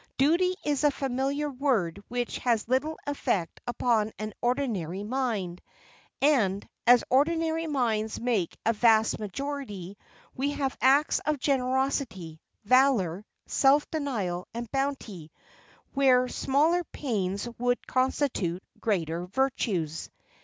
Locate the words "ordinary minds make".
7.11-8.57